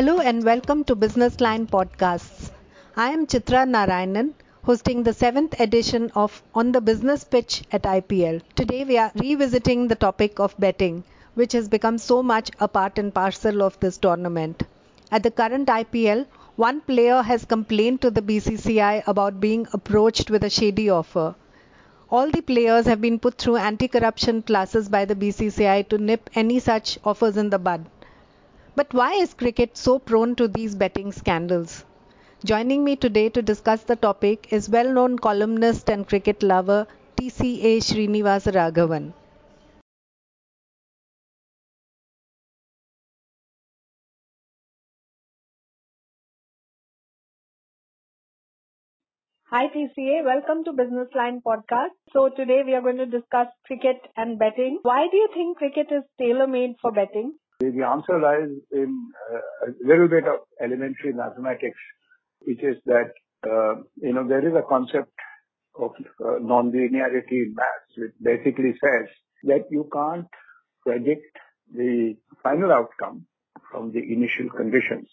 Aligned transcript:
Hello 0.00 0.18
and 0.18 0.42
welcome 0.44 0.82
to 0.84 0.94
Business 0.94 1.42
Line 1.42 1.66
Podcasts. 1.66 2.50
I 2.96 3.10
am 3.10 3.26
Chitra 3.26 3.64
Narayanan, 3.68 4.32
hosting 4.62 5.02
the 5.02 5.12
seventh 5.12 5.60
edition 5.60 6.10
of 6.14 6.42
On 6.54 6.72
the 6.72 6.80
Business 6.80 7.22
Pitch 7.22 7.64
at 7.70 7.82
IPL. 7.82 8.40
Today 8.54 8.84
we 8.84 8.96
are 8.96 9.12
revisiting 9.14 9.88
the 9.88 9.94
topic 9.94 10.40
of 10.40 10.58
betting, 10.58 11.04
which 11.34 11.52
has 11.52 11.68
become 11.68 11.98
so 11.98 12.22
much 12.22 12.50
a 12.60 12.66
part 12.66 12.98
and 12.98 13.12
parcel 13.12 13.62
of 13.62 13.78
this 13.80 13.98
tournament. 13.98 14.62
At 15.12 15.22
the 15.22 15.30
current 15.30 15.68
IPL, 15.68 16.24
one 16.56 16.80
player 16.80 17.20
has 17.20 17.44
complained 17.44 18.00
to 18.00 18.10
the 18.10 18.22
BCCI 18.22 19.02
about 19.06 19.38
being 19.38 19.66
approached 19.74 20.30
with 20.30 20.44
a 20.44 20.48
shady 20.48 20.88
offer. 20.88 21.34
All 22.08 22.30
the 22.30 22.40
players 22.40 22.86
have 22.86 23.02
been 23.02 23.18
put 23.18 23.36
through 23.36 23.56
anti 23.56 23.86
corruption 23.86 24.40
classes 24.40 24.88
by 24.88 25.04
the 25.04 25.14
BCCI 25.14 25.90
to 25.90 25.98
nip 25.98 26.30
any 26.34 26.58
such 26.58 26.98
offers 27.04 27.36
in 27.36 27.50
the 27.50 27.58
bud. 27.58 27.84
But 28.74 28.92
why 28.92 29.12
is 29.14 29.32
cricket 29.32 29.76
so 29.76 30.00
prone 30.00 30.34
to 30.34 30.48
these 30.48 30.74
betting 30.74 31.12
scandals? 31.12 31.84
Joining 32.44 32.82
me 32.82 32.96
today 32.96 33.28
to 33.28 33.42
discuss 33.42 33.84
the 33.84 33.94
topic 33.94 34.48
is 34.52 34.68
well 34.68 34.92
known 34.92 35.20
columnist 35.20 35.88
and 35.88 36.08
cricket 36.08 36.42
lover 36.42 36.88
TCA 37.14 37.78
Srinivasa 37.78 38.52
Raghavan. 38.52 39.12
Hi 49.50 49.66
TCA, 49.66 50.22
welcome 50.22 50.62
to 50.62 50.72
Business 50.72 51.08
Line 51.16 51.40
Podcast. 51.40 51.96
So 52.12 52.28
today 52.28 52.62
we 52.64 52.74
are 52.74 52.80
going 52.80 52.98
to 52.98 53.06
discuss 53.06 53.48
cricket 53.66 54.00
and 54.16 54.38
betting. 54.38 54.78
Why 54.82 55.08
do 55.08 55.16
you 55.16 55.28
think 55.34 55.58
cricket 55.58 55.90
is 55.90 56.04
tailor 56.16 56.46
made 56.46 56.76
for 56.80 56.92
betting? 56.92 57.36
The 57.60 57.84
answer 57.84 58.18
lies 58.18 58.48
in 58.72 59.12
uh, 59.30 59.68
a 59.68 59.86
little 59.86 60.08
bit 60.08 60.24
of 60.24 60.40
elementary 60.62 61.12
mathematics, 61.12 61.78
which 62.40 62.62
is 62.62 62.76
that, 62.86 63.12
uh, 63.46 63.82
you 63.96 64.14
know, 64.14 64.26
there 64.26 64.46
is 64.46 64.54
a 64.54 64.66
concept 64.66 65.12
of 65.78 65.90
uh, 66.24 66.38
non-linearity 66.40 67.32
in 67.32 67.54
maths, 67.54 67.92
which 67.98 68.12
basically 68.22 68.72
says 68.82 69.08
that 69.44 69.66
you 69.70 69.86
can't 69.92 70.26
predict 70.86 71.36
the 71.70 72.16
final 72.42 72.72
outcome 72.72 73.26
from 73.70 73.92
the 73.92 74.00
initial 74.00 74.48
conditions. 74.56 75.08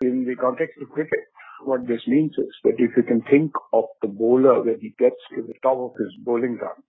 In 0.00 0.24
the 0.24 0.36
context 0.36 0.80
of 0.80 0.88
cricket, 0.88 1.20
what 1.64 1.86
this 1.86 2.00
means 2.06 2.32
is 2.38 2.54
that 2.64 2.76
if 2.78 2.96
you 2.96 3.02
can 3.02 3.20
think 3.30 3.52
of 3.74 3.84
the 4.00 4.08
bowler 4.08 4.62
when 4.62 4.80
he 4.80 4.94
gets 4.98 5.20
to 5.34 5.42
the 5.42 5.54
top 5.62 5.76
of 5.76 5.92
his 5.98 6.12
bowling 6.24 6.56
run, 6.56 6.80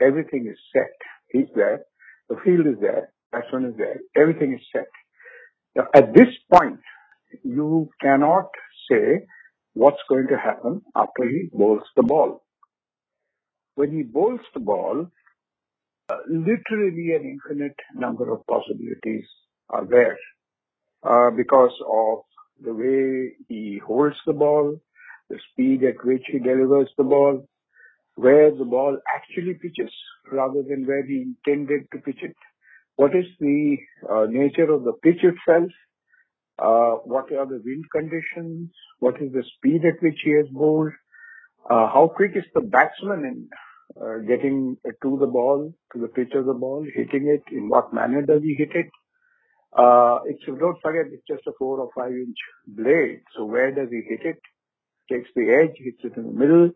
everything 0.00 0.46
is 0.48 0.58
set. 0.72 0.94
He's 1.30 1.50
there, 1.56 1.80
the 2.28 2.36
field 2.44 2.66
is 2.66 2.80
there, 2.80 3.12
batsman 3.32 3.66
is 3.66 3.76
there, 3.76 4.00
everything 4.16 4.54
is 4.54 4.66
set. 4.72 4.88
Now, 5.76 5.88
at 5.94 6.14
this 6.14 6.28
point, 6.52 6.80
you 7.44 7.90
cannot 8.00 8.48
say 8.90 9.26
what's 9.74 10.02
going 10.08 10.26
to 10.28 10.36
happen 10.36 10.82
after 10.96 11.28
he 11.28 11.48
bowls 11.52 11.82
the 11.96 12.02
ball. 12.02 12.42
When 13.76 13.92
he 13.92 14.02
bowls 14.02 14.40
the 14.52 14.60
ball, 14.60 15.06
uh, 16.08 16.16
literally 16.28 17.14
an 17.14 17.38
infinite 17.38 17.76
number 17.94 18.32
of 18.32 18.44
possibilities 18.46 19.24
are 19.68 19.86
there 19.86 20.18
uh, 21.04 21.30
because 21.30 21.72
of 21.88 22.18
the 22.62 22.74
way 22.74 23.32
he 23.48 23.80
holds 23.86 24.16
the 24.26 24.32
ball, 24.32 24.76
the 25.28 25.38
speed 25.52 25.84
at 25.84 26.04
which 26.04 26.24
he 26.26 26.38
delivers 26.40 26.90
the 26.98 27.04
ball, 27.04 27.46
where 28.16 28.50
the 28.50 28.64
ball 28.64 28.98
actually 29.16 29.54
pitches 29.54 29.92
rather 30.30 30.62
than 30.68 30.84
where 30.86 31.06
he 31.06 31.22
intended 31.22 31.82
to 31.92 31.98
pitch 31.98 32.18
it 32.22 32.36
what 33.00 33.16
is 33.16 33.28
the 33.40 33.76
uh, 34.12 34.26
nature 34.28 34.70
of 34.70 34.84
the 34.84 34.92
pitch 35.02 35.22
itself, 35.28 35.70
uh, 36.58 36.94
what 37.12 37.32
are 37.32 37.46
the 37.46 37.60
wind 37.64 37.84
conditions, 37.96 38.70
what 38.98 39.14
is 39.22 39.32
the 39.32 39.44
speed 39.56 39.86
at 39.90 40.02
which 40.02 40.20
he 40.22 40.32
has 40.36 40.48
bowled, 40.52 40.92
uh, 41.70 41.86
how 41.94 42.10
quick 42.14 42.32
is 42.34 42.44
the 42.54 42.60
batsman 42.60 43.24
in 43.30 43.38
getting 44.28 44.76
to 45.02 45.16
the 45.18 45.26
ball, 45.26 45.72
to 45.92 46.00
the 46.00 46.08
pitch 46.08 46.32
of 46.34 46.44
the 46.44 46.52
ball, 46.52 46.84
hitting 46.94 47.26
it, 47.34 47.42
in 47.56 47.68
what 47.70 47.94
manner 47.94 48.20
does 48.20 48.42
he 48.42 48.54
hit 48.58 48.72
it. 48.74 48.90
Don't 49.76 50.78
forget, 50.82 51.06
it's 51.10 51.26
just 51.26 51.46
a 51.46 51.52
four 51.58 51.80
or 51.80 51.90
five 51.96 52.12
inch 52.12 52.40
blade. 52.66 53.22
So 53.34 53.46
where 53.46 53.74
does 53.74 53.88
he 53.90 54.02
hit 54.08 54.26
it? 54.26 54.40
Takes 55.10 55.30
the 55.34 55.46
edge, 55.62 55.76
hits 55.78 56.04
it 56.04 56.18
in 56.18 56.26
the 56.26 56.38
middle. 56.38 56.70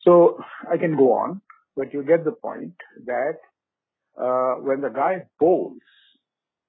So 0.00 0.38
I 0.70 0.76
can 0.78 0.96
go 0.96 1.12
on, 1.12 1.42
but 1.76 1.92
you 1.94 2.02
get 2.02 2.24
the 2.24 2.32
point 2.32 2.74
that 3.06 3.38
when 4.60 4.80
the 4.80 4.90
guy 4.94 5.26
bowls, 5.38 5.78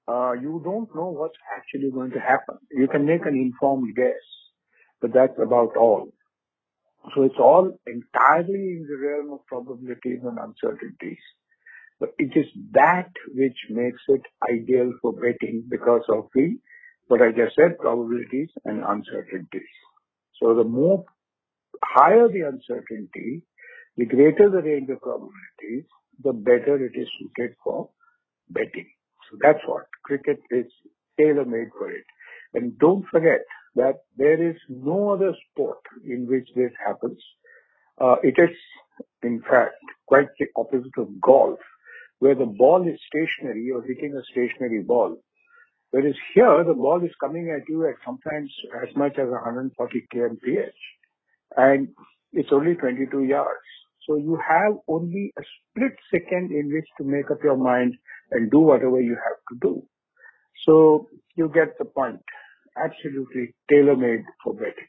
uh, 0.08 0.32
you 0.32 0.60
don't 0.64 0.94
know 0.94 1.10
what's 1.10 1.38
actually 1.56 1.90
going 1.90 2.10
to 2.12 2.20
happen. 2.20 2.56
You 2.70 2.88
can 2.88 3.06
make 3.06 3.26
an 3.26 3.36
informed 3.36 3.94
guess, 3.94 4.24
but 5.00 5.12
that's 5.12 5.38
about 5.40 5.76
all. 5.76 6.12
So 7.14 7.22
it's 7.22 7.38
all 7.38 7.72
entirely 7.86 8.78
in 8.78 8.86
the 8.88 8.96
realm 8.96 9.32
of 9.32 9.46
probabilities 9.46 10.20
and 10.22 10.38
uncertainties. 10.38 11.18
But 11.98 12.10
it 12.18 12.32
is 12.34 12.46
that 12.72 13.10
which 13.34 13.58
makes 13.68 14.00
it 14.08 14.22
ideal 14.50 14.92
for 15.02 15.12
betting 15.12 15.64
because 15.68 16.02
of 16.08 16.28
the, 16.34 16.56
what 17.08 17.22
I 17.22 17.30
just 17.30 17.56
said, 17.56 17.78
probabilities 17.78 18.48
and 18.64 18.82
uncertainties. 18.84 19.74
So 20.40 20.54
the 20.54 20.64
more 20.64 21.04
higher 21.84 22.28
the 22.28 22.48
uncertainty, 22.48 23.42
the 23.96 24.06
greater 24.06 24.48
the 24.50 24.62
range 24.62 24.88
of 24.90 25.00
probabilities, 25.00 25.86
the 26.22 26.32
better 26.32 26.84
it 26.84 26.92
is 26.98 27.08
suited 27.18 27.56
for 27.62 27.90
betting. 28.48 28.90
So 29.30 29.38
that's 29.40 29.60
what 29.66 29.86
cricket 30.04 30.40
is 30.50 30.66
tailor-made 31.18 31.68
for 31.76 31.90
it. 31.90 32.04
And 32.54 32.78
don't 32.78 33.06
forget 33.06 33.40
that 33.76 34.00
there 34.16 34.50
is 34.50 34.56
no 34.68 35.10
other 35.10 35.34
sport 35.50 35.78
in 36.04 36.26
which 36.26 36.48
this 36.56 36.72
happens. 36.84 37.22
Uh, 38.00 38.16
it 38.22 38.34
is, 38.38 38.56
in 39.22 39.40
fact, 39.42 39.74
quite 40.06 40.28
the 40.38 40.46
opposite 40.56 40.96
of 40.98 41.20
golf, 41.20 41.58
where 42.18 42.34
the 42.34 42.46
ball 42.46 42.86
is 42.88 42.98
stationary, 43.06 43.62
you're 43.64 43.86
hitting 43.86 44.14
a 44.16 44.22
stationary 44.32 44.82
ball. 44.82 45.16
Whereas 45.90 46.14
here, 46.34 46.64
the 46.64 46.74
ball 46.74 47.02
is 47.04 47.10
coming 47.20 47.50
at 47.50 47.68
you 47.68 47.86
at 47.86 47.96
sometimes 48.04 48.52
as 48.82 48.94
much 48.96 49.18
as 49.18 49.28
140 49.28 50.06
kmph. 50.14 50.70
And 51.56 51.88
it's 52.32 52.50
only 52.52 52.74
22 52.74 53.24
yards. 53.24 53.58
So 54.06 54.16
you 54.16 54.38
have 54.48 54.78
only 54.88 55.32
a 55.38 55.42
split 55.42 55.92
second 56.10 56.50
in 56.52 56.72
which 56.72 56.88
to 56.98 57.04
make 57.04 57.30
up 57.30 57.38
your 57.44 57.56
mind 57.56 57.96
and 58.30 58.50
do 58.50 58.60
whatever 58.60 59.00
you 59.00 59.16
have 59.16 59.38
to 59.50 59.58
do. 59.60 59.82
So 60.66 61.08
you 61.36 61.50
get 61.52 61.78
the 61.78 61.84
point. 61.84 62.20
Absolutely 62.76 63.54
tailor-made 63.70 64.24
for 64.42 64.54
betting. 64.54 64.88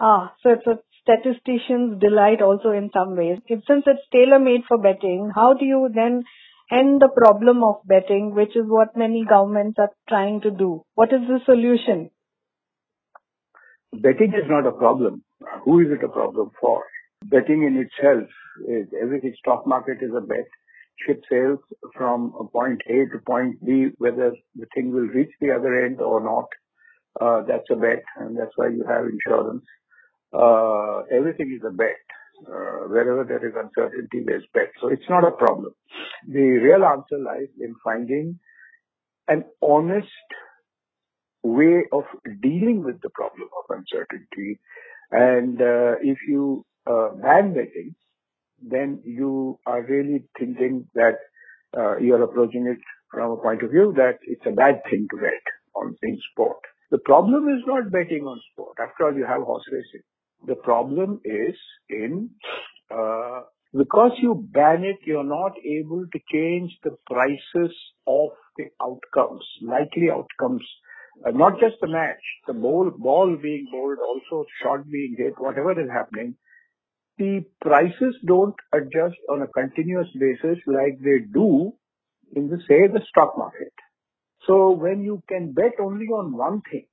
Ah, 0.00 0.34
so 0.42 0.50
it's 0.50 0.66
a 0.66 0.78
statistician's 1.02 2.00
delight 2.00 2.40
also 2.40 2.70
in 2.70 2.90
some 2.92 3.16
ways. 3.16 3.38
If, 3.46 3.60
since 3.68 3.84
it's 3.86 4.06
tailor-made 4.12 4.62
for 4.66 4.78
betting, 4.78 5.30
how 5.34 5.54
do 5.54 5.64
you 5.64 5.90
then 5.94 6.24
end 6.72 7.02
the 7.02 7.08
problem 7.08 7.62
of 7.62 7.76
betting, 7.84 8.34
which 8.34 8.56
is 8.56 8.64
what 8.66 8.96
many 8.96 9.24
governments 9.28 9.78
are 9.78 9.90
trying 10.08 10.40
to 10.42 10.50
do? 10.50 10.84
What 10.94 11.12
is 11.12 11.20
the 11.28 11.40
solution? 11.44 12.10
Betting 13.92 14.32
is 14.32 14.48
not 14.48 14.66
a 14.66 14.72
problem. 14.72 15.24
Who 15.64 15.80
is 15.80 15.88
it 15.90 16.04
a 16.04 16.08
problem 16.08 16.50
for? 16.60 16.82
Betting 17.24 17.62
in 17.64 17.76
itself 17.76 18.28
is 18.68 18.88
everything. 19.00 19.34
Stock 19.38 19.66
market 19.66 19.98
is 20.02 20.10
a 20.16 20.20
bet. 20.20 20.46
Ship 21.06 21.22
sails 21.30 21.58
from 21.96 22.32
point 22.52 22.80
A 22.88 23.06
to 23.12 23.18
point 23.26 23.64
B, 23.64 23.88
whether 23.98 24.32
the 24.54 24.66
thing 24.74 24.92
will 24.92 25.08
reach 25.08 25.30
the 25.40 25.50
other 25.50 25.84
end 25.84 26.00
or 26.00 26.22
not. 26.22 26.48
Uh, 27.20 27.42
that's 27.46 27.68
a 27.70 27.76
bet, 27.76 28.02
and 28.16 28.36
that's 28.38 28.52
why 28.56 28.68
you 28.68 28.84
have 28.88 29.04
insurance. 29.06 29.64
Uh, 30.32 31.00
everything 31.16 31.52
is 31.56 31.64
a 31.66 31.72
bet. 31.72 31.96
Uh, 32.46 32.88
wherever 32.88 33.24
there 33.24 33.46
is 33.46 33.54
uncertainty, 33.56 34.22
there's 34.24 34.44
bet. 34.54 34.70
So 34.80 34.88
it's 34.88 35.08
not 35.10 35.24
a 35.26 35.32
problem. 35.32 35.72
The 36.28 36.40
real 36.40 36.84
answer 36.84 37.18
lies 37.18 37.48
in 37.60 37.74
finding 37.84 38.38
an 39.28 39.44
honest 39.62 40.08
way 41.42 41.84
of 41.92 42.04
dealing 42.42 42.84
with 42.84 43.00
the 43.02 43.10
problem 43.10 43.48
of 43.58 43.76
uncertainty. 43.78 44.60
And 45.10 45.60
uh, 45.60 45.96
if 46.02 46.18
you 46.28 46.64
uh, 46.86 47.10
ban 47.22 47.54
betting, 47.54 47.94
then 48.62 49.00
you 49.04 49.58
are 49.66 49.82
really 49.82 50.24
thinking 50.38 50.86
that 50.94 51.16
uh, 51.76 51.96
you 51.98 52.14
are 52.14 52.22
approaching 52.22 52.66
it 52.66 52.78
from 53.10 53.32
a 53.32 53.36
point 53.36 53.62
of 53.62 53.70
view 53.70 53.92
that 53.96 54.18
it's 54.22 54.44
a 54.46 54.50
bad 54.50 54.82
thing 54.88 55.06
to 55.10 55.16
bet 55.16 55.42
on 55.74 55.96
in 56.02 56.18
sport. 56.32 56.58
The 56.90 56.98
problem 56.98 57.48
is 57.48 57.62
not 57.66 57.90
betting 57.90 58.24
on 58.24 58.40
sport. 58.52 58.76
After 58.80 59.06
all, 59.06 59.14
you 59.14 59.26
have 59.26 59.42
horse 59.42 59.64
racing. 59.70 60.02
The 60.46 60.56
problem 60.56 61.20
is 61.24 61.54
in 61.88 62.30
uh, 62.90 63.42
because 63.72 64.12
you 64.20 64.48
ban 64.52 64.84
it, 64.84 64.96
you're 65.04 65.22
not 65.22 65.52
able 65.64 66.04
to 66.12 66.18
change 66.32 66.72
the 66.82 66.96
prices 67.06 67.76
of 68.06 68.30
the 68.56 68.64
outcomes, 68.82 69.44
likely 69.62 70.10
outcomes 70.10 70.64
not 71.26 71.60
just 71.60 71.76
the 71.80 71.88
match, 71.88 72.22
the 72.46 72.54
ball, 72.54 72.90
ball 72.96 73.36
being 73.40 73.66
bowled, 73.70 73.98
also 73.98 74.46
shot 74.62 74.88
being 74.90 75.14
hit, 75.18 75.34
whatever 75.38 75.72
is 75.72 75.90
happening, 75.90 76.34
the 77.20 77.44
prices 77.60 78.16
don't 78.26 78.56
adjust 78.72 79.16
on 79.28 79.42
a 79.42 79.48
continuous 79.48 80.08
basis 80.18 80.58
like 80.66 80.98
they 81.04 81.20
do 81.32 81.72
in 82.34 82.48
the, 82.48 82.56
say, 82.66 82.88
the 82.88 83.02
stock 83.10 83.36
market. 83.36 83.72
So 84.46 84.70
when 84.70 85.02
you 85.02 85.22
can 85.28 85.52
bet 85.52 85.72
only 85.80 86.06
on 86.06 86.34
one 86.36 86.62
thing, 86.70 86.86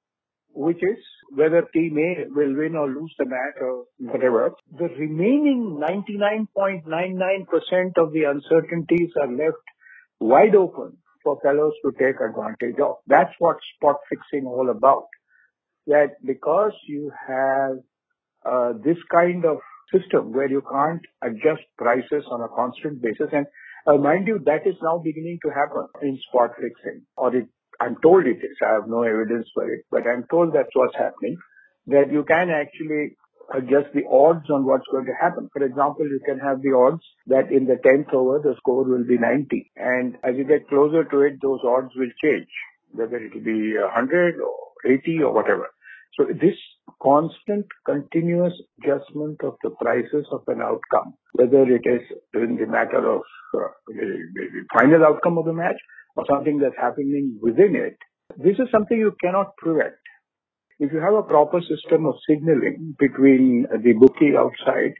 which 0.53 0.83
is 0.83 0.97
whether 1.33 1.61
team 1.73 1.97
A 1.97 2.25
will 2.29 2.55
win 2.57 2.75
or 2.75 2.89
lose 2.89 3.13
the 3.17 3.25
match 3.25 3.55
or 3.61 3.85
whatever, 3.99 4.51
the 4.77 4.89
remaining 4.99 5.79
99.99% 5.79 7.97
of 7.97 8.11
the 8.11 8.23
uncertainties 8.23 9.11
are 9.21 9.31
left 9.31 9.63
wide 10.19 10.55
open 10.55 10.97
for 11.23 11.39
fellows 11.41 11.73
to 11.85 11.93
take 11.93 12.19
advantage 12.19 12.79
of. 12.81 12.97
That's 13.07 13.33
what 13.39 13.55
spot 13.75 14.01
fixing 14.09 14.45
all 14.45 14.69
about. 14.69 15.07
That 15.85 16.15
because 16.25 16.73
you 16.87 17.11
have 17.27 17.77
uh, 18.45 18.73
this 18.83 18.97
kind 19.09 19.45
of 19.45 19.59
system 19.93 20.33
where 20.33 20.49
you 20.49 20.61
can't 20.61 21.01
adjust 21.21 21.63
prices 21.77 22.25
on 22.29 22.41
a 22.41 22.49
constant 22.49 23.01
basis. 23.01 23.29
And 23.31 23.45
uh, 23.85 23.97
mind 23.97 24.27
you, 24.27 24.39
that 24.45 24.67
is 24.67 24.75
now 24.81 24.99
beginning 25.03 25.39
to 25.45 25.49
happen 25.49 25.87
in 26.01 26.19
spot 26.27 26.51
fixing, 26.55 27.03
or 27.15 27.31
I'm 27.79 27.95
told 28.01 28.25
it 28.25 28.37
is. 28.43 28.57
I 28.61 28.73
have 28.73 28.87
no 28.87 29.03
evidence 29.03 29.47
for 29.53 29.71
it, 29.71 29.85
but 29.91 30.03
I'm 30.07 30.25
told 30.29 30.53
that's 30.53 30.73
what's 30.73 30.95
happening. 30.95 31.37
That 31.87 32.11
you 32.11 32.25
can 32.27 32.49
actually 32.49 33.15
adjust 33.53 33.93
the 33.93 34.03
odds 34.11 34.49
on 34.49 34.65
what's 34.65 34.87
going 34.91 35.05
to 35.05 35.15
happen. 35.21 35.49
For 35.53 35.63
example, 35.63 36.05
you 36.05 36.19
can 36.25 36.39
have 36.39 36.61
the 36.61 36.75
odds 36.75 37.03
that 37.27 37.51
in 37.51 37.65
the 37.65 37.79
10th 37.79 38.13
over, 38.13 38.39
the 38.43 38.55
score 38.57 38.83
will 38.83 39.05
be 39.07 39.17
90. 39.17 39.71
And 39.77 40.15
as 40.23 40.35
you 40.35 40.43
get 40.43 40.67
closer 40.67 41.05
to 41.05 41.21
it, 41.21 41.39
those 41.41 41.59
odds 41.63 41.93
will 41.95 42.11
change, 42.21 42.49
whether 42.91 43.15
it 43.15 43.33
will 43.33 43.43
be 43.43 43.77
100 43.77 44.35
or 44.41 44.91
80 44.91 45.23
or 45.23 45.33
whatever. 45.33 45.67
So 46.17 46.25
this 46.25 46.57
constant 47.01 47.65
continuous 47.85 48.53
adjustment 48.79 49.39
of 49.43 49.55
the 49.63 49.69
prices 49.81 50.25
of 50.31 50.41
an 50.47 50.61
outcome, 50.61 51.13
whether 51.33 51.63
it 51.63 51.83
is 51.85 52.01
in 52.33 52.57
the 52.57 52.65
matter 52.65 53.03
of 53.09 53.21
uh, 53.55 53.67
the 53.87 54.65
final 54.73 55.05
outcome 55.05 55.37
of 55.37 55.45
the 55.45 55.53
match 55.53 55.77
or 56.15 56.25
something 56.29 56.59
that's 56.59 56.77
happening 56.79 57.37
within 57.41 57.75
it, 57.75 57.97
this 58.37 58.57
is 58.59 58.67
something 58.71 58.97
you 58.97 59.15
cannot 59.21 59.55
prevent. 59.57 59.95
If 60.79 60.91
you 60.91 60.99
have 60.99 61.13
a 61.13 61.23
proper 61.23 61.61
system 61.61 62.05
of 62.05 62.15
signaling 62.29 62.95
between 62.99 63.65
the 63.71 63.93
bookie 63.93 64.37
outside 64.37 64.93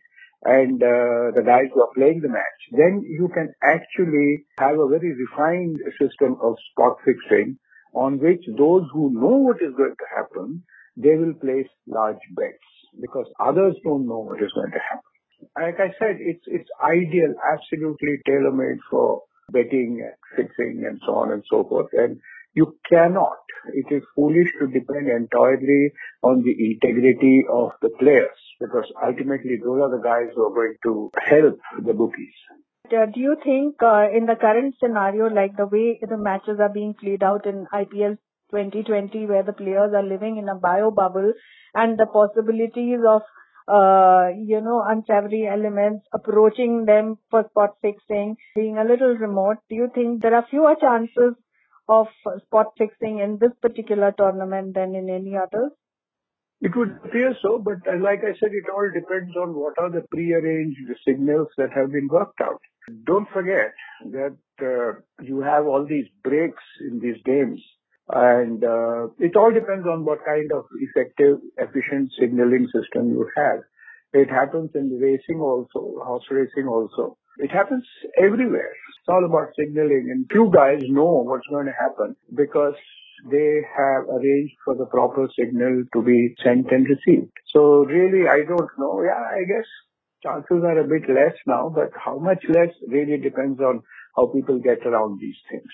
and 0.44 0.82
uh, 0.82 1.34
the 1.36 1.44
guys 1.46 1.70
who 1.74 1.82
are 1.82 1.94
playing 1.96 2.22
the 2.22 2.30
match, 2.30 2.62
then 2.72 3.04
you 3.06 3.30
can 3.34 3.54
actually 3.64 4.46
have 4.60 4.80
a 4.80 4.88
very 4.88 5.14
refined 5.14 5.78
system 6.02 6.38
of 6.42 6.56
spot 6.72 6.98
fixing 7.06 7.58
on 7.94 8.20
which 8.20 8.44
those 8.58 8.84
who 8.94 9.12
know 9.14 9.38
what 9.38 9.62
is 9.62 9.74
going 9.76 9.96
to 9.98 10.16
happen 10.16 10.64
they 10.98 11.16
will 11.16 11.34
place 11.34 11.70
large 11.88 12.24
bets 12.36 12.68
because 13.00 13.28
others 13.40 13.76
don't 13.84 14.08
know 14.08 14.20
what 14.20 14.42
is 14.42 14.52
going 14.54 14.72
to 14.72 14.80
happen. 14.80 15.14
Like 15.56 15.80
I 15.80 15.94
said, 16.00 16.18
it's 16.20 16.44
it's 16.48 16.70
ideal, 16.84 17.34
absolutely 17.54 18.18
tailor-made 18.26 18.80
for 18.90 19.22
betting, 19.52 20.10
fixing, 20.36 20.84
and 20.88 21.00
so 21.06 21.14
on 21.16 21.32
and 21.32 21.44
so 21.50 21.64
forth. 21.64 21.90
And 21.94 22.20
you 22.54 22.76
cannot. 22.90 23.38
It 23.74 23.94
is 23.94 24.04
foolish 24.16 24.50
to 24.60 24.68
depend 24.68 25.10
entirely 25.10 25.92
on 26.24 26.42
the 26.42 26.56
integrity 26.72 27.46
of 27.52 27.72
the 27.82 27.90
players 28.00 28.38
because 28.60 28.92
ultimately 29.06 29.58
those 29.64 29.80
are 29.82 29.92
the 29.96 30.04
guys 30.04 30.34
who 30.36 30.46
are 30.48 30.56
going 30.56 30.76
to 30.84 31.12
help 31.24 31.60
the 31.86 31.94
bookies. 31.94 32.34
Do 32.90 33.20
you 33.20 33.36
think 33.44 33.76
uh, 33.84 34.08
in 34.16 34.26
the 34.26 34.36
current 34.40 34.76
scenario, 34.82 35.28
like 35.28 35.58
the 35.58 35.68
way 35.68 36.00
the 36.02 36.18
matches 36.18 36.58
are 36.60 36.74
being 36.74 36.96
played 37.00 37.22
out 37.22 37.46
in 37.46 37.68
IPL 37.72 38.18
2020 38.52 39.26
where 39.26 39.44
the 39.44 39.54
players 39.54 39.92
are 39.94 40.04
living 40.04 40.38
in 40.38 40.50
a 40.50 40.56
bio 40.56 40.92
bubble 40.92 41.34
and 41.74 41.98
the 41.98 42.06
possibilities 42.06 43.00
of 43.08 43.22
uh, 43.68 44.30
you 44.46 44.62
know, 44.62 44.82
unsavory 44.88 45.46
elements 45.46 46.06
approaching 46.14 46.86
them 46.86 47.18
for 47.30 47.46
spot 47.50 47.76
fixing 47.82 48.38
being 48.56 48.78
a 48.78 48.84
little 48.84 49.16
remote. 49.16 49.58
Do 49.70 49.76
you 49.76 49.90
think 49.94 50.22
there 50.22 50.36
are 50.36 50.46
fewer 50.50 50.76
chances 50.80 51.36
of 51.90 52.08
spot 52.46 52.68
fixing 52.78 53.20
in 53.20 53.40
this 53.40 53.52
particular 53.62 54.14
tournament 54.18 54.74
than 54.74 54.96
in 54.96 55.10
any 55.10 55.36
others? 55.36 55.72
It 56.60 56.76
would 56.76 56.98
appear 57.06 57.36
so, 57.42 57.60
but 57.60 57.86
uh, 57.88 58.00
like 58.02 58.20
I 58.24 58.34
said, 58.40 58.50
it 58.52 58.72
all 58.74 58.90
depends 58.92 59.36
on 59.36 59.54
what 59.54 59.78
are 59.78 59.92
the 59.92 60.06
prearranged 60.12 60.80
signals 61.06 61.50
that 61.58 61.70
have 61.76 61.92
been 61.92 62.08
worked 62.08 62.42
out. 62.42 62.62
Don't 63.04 63.28
forget 63.30 63.74
that 64.12 64.38
uh, 64.62 65.00
you 65.22 65.42
have 65.42 65.68
all 65.68 65.86
these 65.86 66.08
breaks 66.24 66.64
in 66.90 67.00
these 67.00 67.22
games 67.26 67.62
and 68.10 68.64
uh, 68.64 69.08
it 69.20 69.36
all 69.36 69.52
depends 69.52 69.86
on 69.86 70.06
what 70.06 70.20
kind 70.26 70.52
of 70.54 70.66
effective, 70.80 71.38
efficient 71.58 72.12
signaling 72.20 72.68
system 72.74 73.10
you 73.10 73.30
have. 73.36 73.60
It 74.14 74.30
happens 74.30 74.72
in 74.76 74.98
racing 75.02 75.42
also, 75.42 76.00
horse 76.04 76.24
racing 76.32 76.68
also. 76.68 77.18
It 77.38 77.52
happens 77.52 77.86
everywhere. 78.18 78.72
It's 78.72 79.10
all 79.10 79.26
about 79.26 79.54
signaling 79.60 80.08
and 80.12 80.26
few 80.32 80.50
guys 80.54 80.82
know 80.88 81.24
what's 81.26 81.48
going 81.48 81.66
to 81.68 81.76
happen 81.80 82.16
because 82.34 82.76
they 83.30 83.62
have 83.76 84.08
arranged 84.10 84.56
for 84.64 84.76
the 84.76 84.86
proper 84.86 85.28
signal 85.38 85.84
to 85.94 86.02
be 86.02 86.36
sent 86.44 86.72
and 86.72 86.88
received. 86.88 87.32
So 87.54 87.86
really, 87.86 88.28
I 88.28 88.46
don't 88.48 88.72
know. 88.78 89.02
Yeah, 89.04 89.20
I 89.20 89.44
guess 89.48 89.68
chances 90.24 90.64
are 90.64 90.80
a 90.80 90.88
bit 90.88 91.10
less 91.10 91.36
now, 91.46 91.72
but 91.74 91.92
how 91.94 92.18
much 92.20 92.44
less 92.50 92.74
really 92.88 93.18
depends 93.18 93.60
on 93.60 93.82
how 94.16 94.28
people 94.28 94.60
get 94.60 94.86
around 94.86 95.20
these 95.20 95.38
things. 95.52 95.72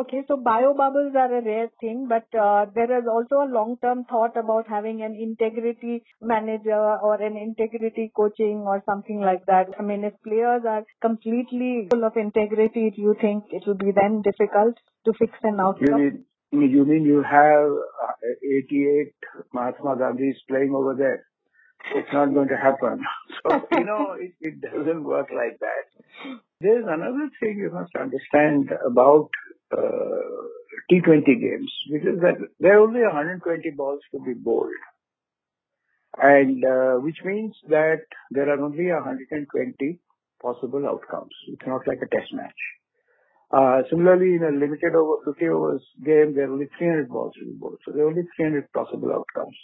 Okay, 0.00 0.22
so 0.28 0.36
bio 0.38 0.72
bubbles 0.72 1.12
are 1.14 1.38
a 1.38 1.42
rare 1.44 1.68
thing, 1.78 2.06
but 2.08 2.24
uh, 2.34 2.64
there 2.74 2.98
is 2.98 3.04
also 3.06 3.44
a 3.44 3.52
long-term 3.52 4.04
thought 4.08 4.34
about 4.34 4.66
having 4.66 5.02
an 5.02 5.14
integrity 5.14 6.02
manager 6.22 6.96
or 7.02 7.20
an 7.20 7.36
integrity 7.36 8.10
coaching 8.16 8.64
or 8.66 8.82
something 8.86 9.20
like 9.20 9.44
that. 9.44 9.66
I 9.78 9.82
mean, 9.82 10.04
if 10.04 10.14
players 10.24 10.62
are 10.66 10.84
completely 11.02 11.88
full 11.90 12.04
of 12.04 12.16
integrity, 12.16 12.90
do 12.96 13.02
you 13.02 13.14
think 13.20 13.44
it 13.50 13.64
will 13.66 13.74
be 13.74 13.92
then 13.94 14.22
difficult 14.22 14.76
to 15.04 15.12
fix 15.18 15.32
an 15.42 15.60
outcome? 15.60 16.00
You 16.00 16.58
mean 16.58 16.70
you, 16.70 16.84
mean 16.86 17.04
you 17.04 17.22
have 17.22 17.68
uh, 17.68 18.56
88 18.64 19.12
Mahatma 19.52 19.96
Gandhis 19.96 20.36
playing 20.48 20.72
over 20.74 20.94
there? 20.94 21.26
It's 21.94 22.12
not 22.12 22.32
going 22.32 22.48
to 22.48 22.56
happen. 22.56 23.04
So, 23.42 23.66
you 23.72 23.84
know, 23.84 24.16
it, 24.18 24.32
it 24.40 24.60
doesn't 24.60 25.02
work 25.02 25.28
like 25.34 25.58
that. 25.60 26.38
There's 26.60 26.84
another 26.86 27.30
thing 27.40 27.56
you 27.56 27.70
must 27.72 27.94
understand 27.96 28.68
about 28.86 29.30
T20 29.76 31.24
games, 31.24 31.72
which 31.88 32.02
is 32.02 32.20
that 32.20 32.38
there 32.58 32.78
are 32.78 32.82
only 32.82 33.02
120 33.02 33.70
balls 33.70 34.00
to 34.12 34.20
be 34.20 34.34
bowled. 34.34 34.70
And 36.20 36.64
uh, 36.64 36.94
which 36.98 37.18
means 37.24 37.54
that 37.68 38.02
there 38.32 38.48
are 38.50 38.60
only 38.60 38.90
120 38.90 40.00
possible 40.42 40.86
outcomes. 40.86 41.34
It's 41.48 41.66
not 41.66 41.86
like 41.86 42.00
a 42.02 42.08
test 42.08 42.32
match. 42.32 42.60
Uh, 43.52 43.82
similarly, 43.88 44.34
in 44.34 44.42
a 44.42 44.50
limited 44.50 44.94
over 44.94 45.22
50 45.24 45.48
overs 45.48 45.82
game, 46.04 46.34
there 46.34 46.48
are 46.48 46.52
only 46.52 46.68
300 46.78 47.08
balls 47.08 47.34
to 47.34 47.44
be 47.44 47.52
bowled. 47.58 47.78
So 47.84 47.92
there 47.92 48.04
are 48.04 48.08
only 48.08 48.26
300 48.36 48.72
possible 48.72 49.12
outcomes. 49.12 49.56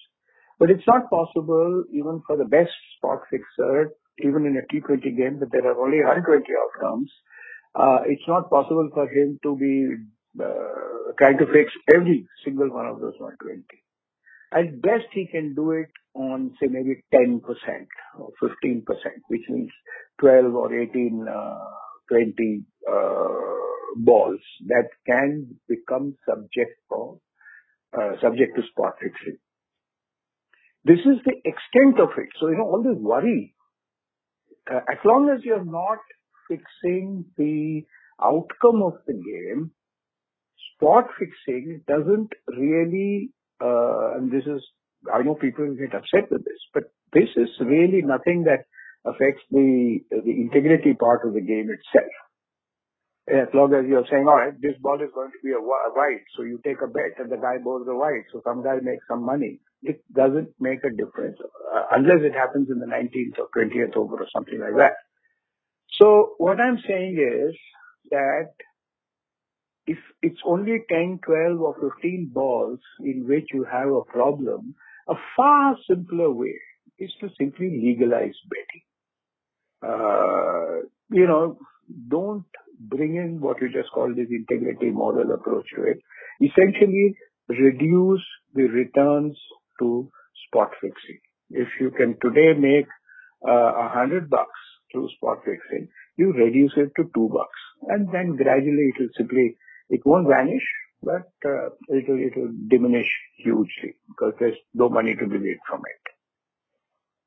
But 0.58 0.70
it's 0.70 0.86
not 0.86 1.10
possible 1.10 1.84
even 1.92 2.22
for 2.26 2.36
the 2.36 2.44
best 2.44 2.72
spot 2.96 3.22
fixer, 3.30 3.90
even 4.20 4.46
in 4.46 4.56
a 4.56 4.66
T20 4.72 5.16
game, 5.16 5.38
that 5.40 5.52
there 5.52 5.66
are 5.66 5.78
only 5.78 5.98
120 5.98 6.46
outcomes 6.54 7.10
uh, 7.10 7.35
it's 8.06 8.26
not 8.26 8.50
possible 8.50 8.88
for 8.92 9.08
him 9.08 9.38
to 9.42 9.56
be 9.56 10.42
uh, 10.42 11.12
trying 11.18 11.38
to 11.38 11.46
fix 11.46 11.72
every 11.94 12.26
single 12.44 12.70
one 12.70 12.86
of 12.86 13.00
those 13.00 13.14
120. 13.18 13.64
At 14.52 14.80
best, 14.80 15.06
he 15.12 15.26
can 15.26 15.54
do 15.54 15.72
it 15.72 15.90
on, 16.14 16.54
say, 16.60 16.68
maybe 16.68 17.02
10% 17.12 17.40
or 18.18 18.30
15%, 18.42 18.84
which 19.28 19.42
means 19.48 19.70
12 20.20 20.54
or 20.54 20.74
18, 20.74 21.26
uh, 21.28 21.58
20 22.08 22.64
uh, 22.88 23.24
balls 23.96 24.40
that 24.66 24.88
can 25.06 25.56
become 25.68 26.16
subject 26.28 26.80
uh, 26.90 28.12
to 28.12 28.62
spot 28.70 28.94
fixing. 29.02 29.38
This 30.84 31.00
is 31.00 31.18
the 31.24 31.34
extent 31.44 32.00
of 32.00 32.10
it. 32.16 32.28
So, 32.38 32.48
you 32.48 32.56
know, 32.56 32.64
all 32.64 32.82
this 32.82 32.96
worry, 32.96 33.54
uh, 34.70 34.80
as 34.90 34.98
long 35.04 35.30
as 35.30 35.44
you're 35.44 35.64
not 35.64 35.98
fixing 36.48 37.24
the 37.36 37.82
outcome 38.22 38.82
of 38.82 38.94
the 39.06 39.14
game, 39.14 39.70
spot 40.74 41.08
fixing 41.18 41.82
doesn't 41.86 42.30
really, 42.48 43.30
uh, 43.60 44.16
and 44.16 44.30
this 44.30 44.44
is, 44.44 44.62
I 45.12 45.22
know 45.22 45.34
people 45.34 45.74
get 45.74 45.94
upset 45.94 46.30
with 46.30 46.44
this, 46.44 46.60
but 46.74 46.84
this 47.12 47.28
is 47.36 47.48
really 47.60 48.02
nothing 48.02 48.44
that 48.44 48.64
affects 49.04 49.42
the, 49.50 50.00
the 50.10 50.30
integrity 50.30 50.94
part 50.94 51.26
of 51.26 51.34
the 51.34 51.40
game 51.40 51.68
itself. 51.70 52.12
As 53.28 53.48
long 53.54 53.74
as 53.74 53.84
you're 53.88 54.06
saying, 54.08 54.26
all 54.28 54.36
right, 54.36 54.54
this 54.60 54.78
ball 54.80 55.02
is 55.02 55.10
going 55.12 55.30
to 55.30 55.42
be 55.42 55.50
a 55.50 55.58
wide, 55.58 56.22
so 56.36 56.42
you 56.42 56.60
take 56.64 56.78
a 56.82 56.86
bet 56.86 57.18
and 57.18 57.30
the 57.30 57.36
guy 57.36 57.58
bowls 57.62 57.86
a 57.90 57.94
wide, 57.94 58.22
so 58.32 58.40
some 58.44 58.62
guy 58.62 58.78
makes 58.82 59.04
some 59.08 59.24
money. 59.24 59.58
It 59.82 60.02
doesn't 60.14 60.50
make 60.60 60.84
a 60.84 60.94
difference, 60.94 61.36
uh, 61.42 61.86
unless 61.90 62.22
it 62.22 62.34
happens 62.34 62.70
in 62.70 62.78
the 62.78 62.86
19th 62.86 63.38
or 63.38 63.48
20th 63.56 63.96
over 63.96 64.14
or 64.22 64.28
something 64.32 64.60
like 64.60 64.76
that. 64.78 64.94
So 66.00 66.34
what 66.38 66.60
I'm 66.60 66.78
saying 66.86 67.18
is 67.18 67.56
that 68.10 68.50
if 69.86 69.98
it's 70.20 70.40
only 70.44 70.78
10, 70.90 71.20
12 71.24 71.60
or 71.60 71.92
15 71.94 72.30
balls 72.32 72.80
in 73.00 73.26
which 73.28 73.46
you 73.52 73.64
have 73.70 73.88
a 73.88 74.02
problem, 74.02 74.74
a 75.08 75.14
far 75.36 75.76
simpler 75.88 76.30
way 76.30 76.58
is 76.98 77.12
to 77.20 77.28
simply 77.38 77.80
legalize 77.82 78.34
betting. 78.50 78.84
Uh, 79.82 80.86
you 81.10 81.26
know, 81.26 81.58
don't 82.08 82.44
bring 82.80 83.16
in 83.16 83.40
what 83.40 83.60
you 83.60 83.68
just 83.68 83.90
called 83.92 84.16
this 84.16 84.28
integrity 84.30 84.90
model 84.90 85.32
approach 85.32 85.66
to 85.76 85.82
it, 85.82 85.98
essentially 86.40 87.14
reduce 87.48 88.22
the 88.54 88.64
returns 88.64 89.38
to 89.78 90.10
spot 90.46 90.70
fixing. 90.80 91.20
If 91.50 91.68
you 91.80 91.90
can 91.90 92.16
today 92.22 92.58
make 92.58 92.86
uh, 93.46 93.52
a 93.52 93.86
uh, 93.86 93.88
hundred 93.92 94.28
bucks 94.28 94.58
through 94.92 95.08
spot 95.16 95.38
fixing, 95.44 95.88
you 96.16 96.32
reduce 96.32 96.72
it 96.76 96.92
to 96.96 97.10
two 97.14 97.28
bucks, 97.32 97.60
and 97.88 98.08
then 98.12 98.36
gradually 98.36 98.92
it 98.94 99.00
will 99.00 99.08
simply 99.16 99.56
it 99.88 100.00
won't 100.04 100.28
vanish, 100.28 100.64
but 101.02 101.30
uh, 101.44 101.68
it 101.88 102.08
will 102.08 102.50
diminish 102.68 103.08
hugely 103.36 103.94
because 104.08 104.34
there's 104.40 104.56
no 104.74 104.88
money 104.88 105.14
to 105.14 105.26
be 105.26 105.38
made 105.38 105.58
from 105.68 105.80
it. 105.80 106.02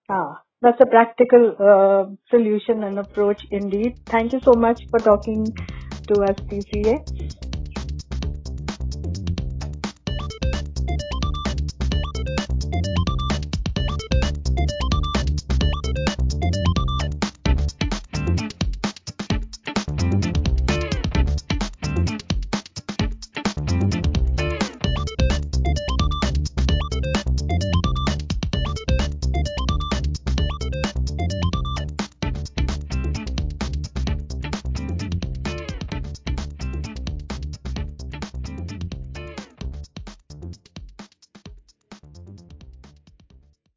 Ah, 0.10 0.42
that's 0.62 0.82
a 0.82 0.86
practical 0.86 1.56
uh, 1.60 2.06
solution 2.30 2.84
and 2.84 3.00
approach 3.00 3.46
indeed. 3.52 4.00
Thank 4.06 4.34
you 4.34 4.42
so 4.44 4.54
much 4.54 4.82
for 4.90 5.00
talking 5.00 5.46
to 6.08 6.24
us, 6.24 6.36
TCA. 6.50 7.19